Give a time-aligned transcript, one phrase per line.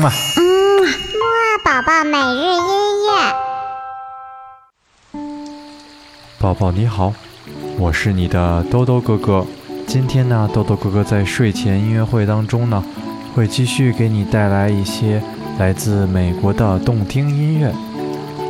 [0.00, 2.64] 嗯啊，嗯，木二宝宝每日音
[3.04, 3.12] 乐。
[6.38, 7.12] 宝宝你好，
[7.78, 9.44] 我是你的兜兜哥哥。
[9.86, 12.82] 今天呢，兜兜哥哥在睡前音乐会当中呢，
[13.34, 15.22] 会继续给你带来一些
[15.58, 17.70] 来自美国的动听音乐。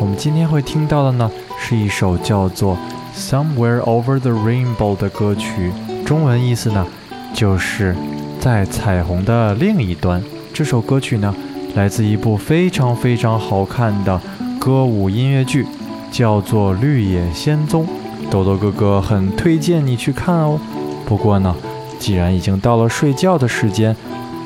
[0.00, 1.30] 我们今天会听到的呢，
[1.60, 2.78] 是一首叫做
[3.30, 5.70] 《Somewhere Over the Rainbow》的歌曲，
[6.06, 6.86] 中文意思呢，
[7.34, 7.94] 就是
[8.40, 10.22] 在彩虹的另一端。
[10.54, 11.34] 这首歌曲呢，
[11.74, 14.20] 来自一部非常非常好看的
[14.60, 15.66] 歌舞音乐剧，
[16.12, 17.84] 叫做《绿野仙踪》。
[18.30, 20.60] 豆豆哥哥很推荐你去看哦。
[21.04, 21.52] 不过呢，
[21.98, 23.96] 既然已经到了睡觉的时间，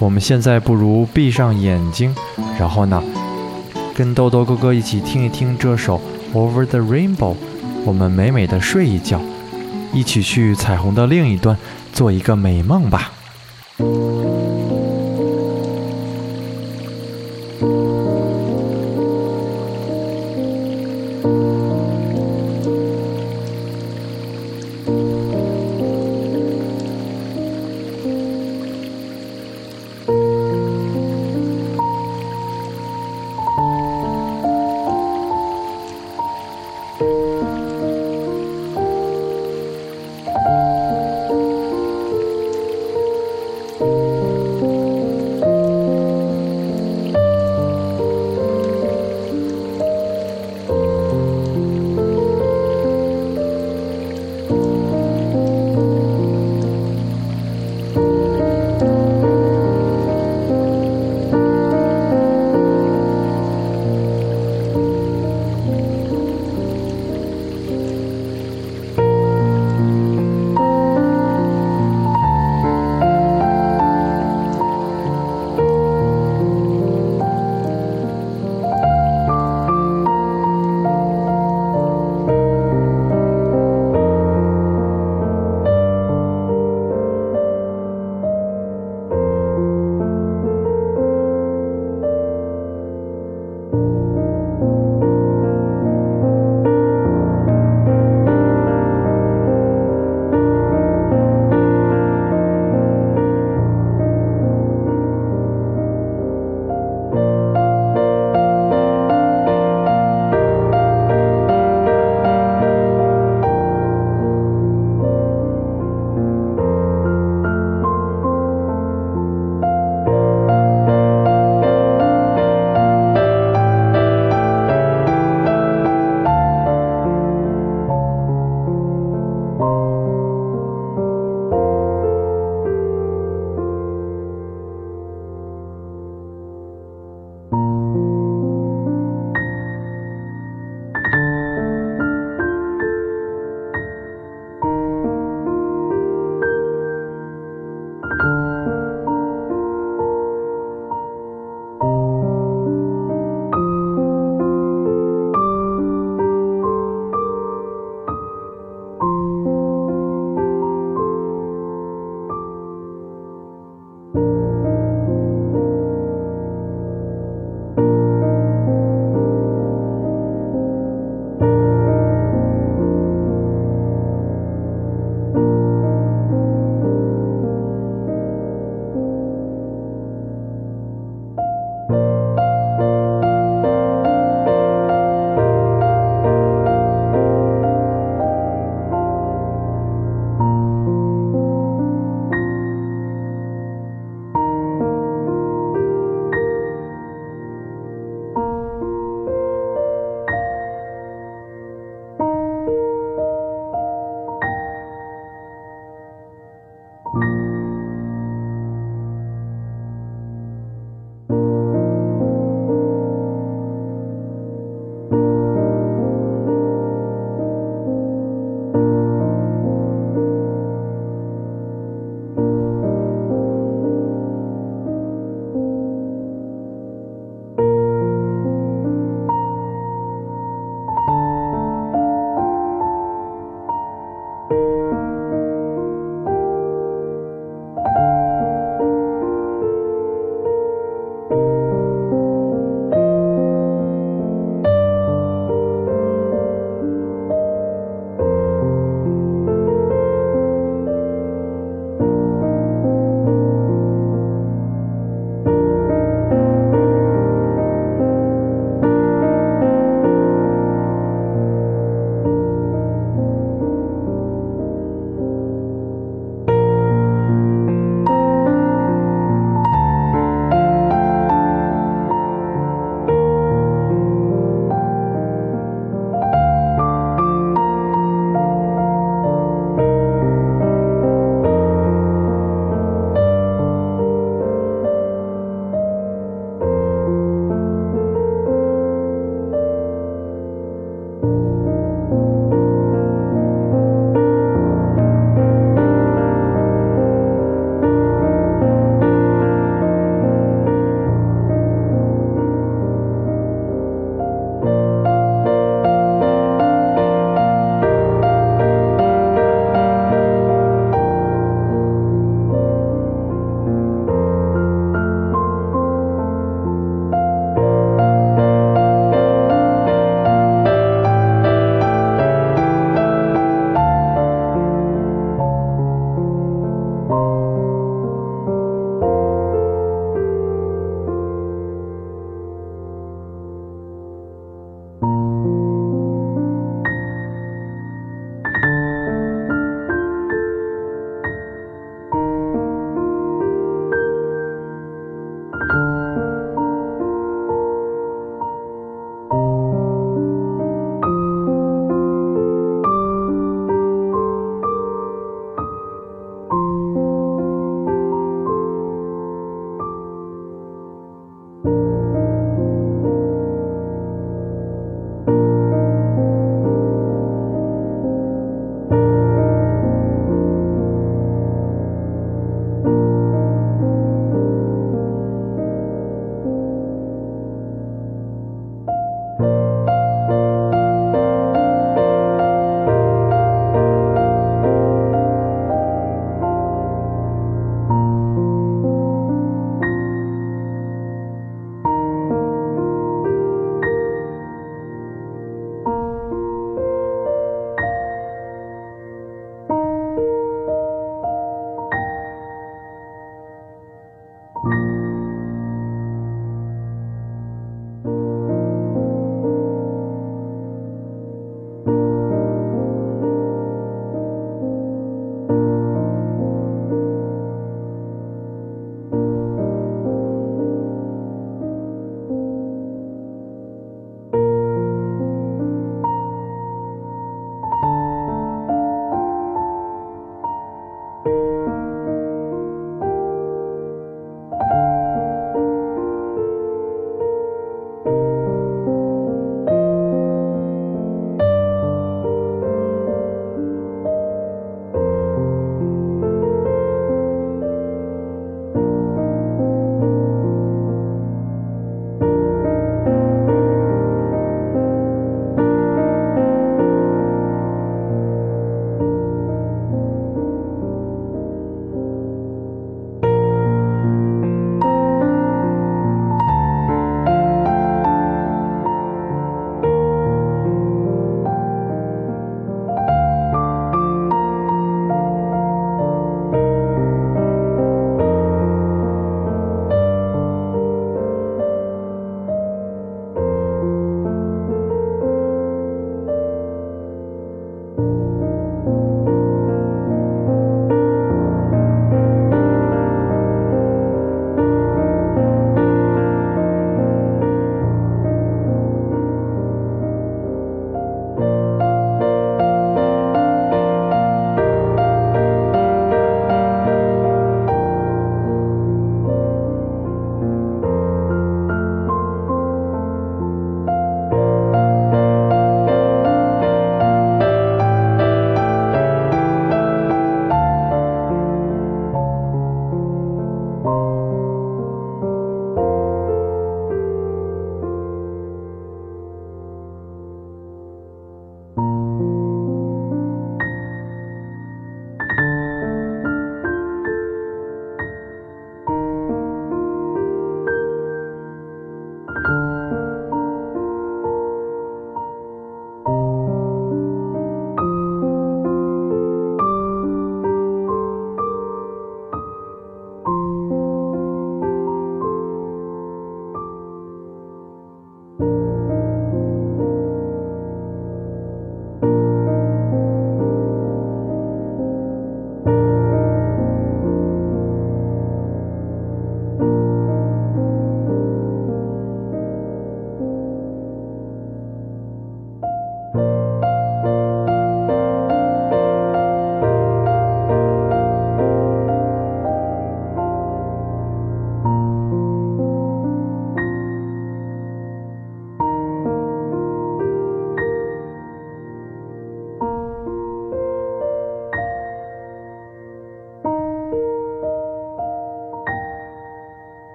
[0.00, 2.12] 我们现在不如闭上眼睛，
[2.58, 3.00] 然后呢，
[3.94, 6.00] 跟豆豆哥哥一起听一听这首
[6.36, 7.16] 《Over the Rainbow》，
[7.84, 9.20] 我们美美的睡一觉，
[9.92, 11.56] 一起去彩虹的另一端
[11.92, 13.12] 做一个美梦吧。